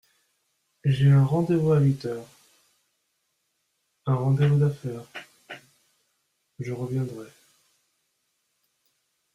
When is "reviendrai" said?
6.71-7.27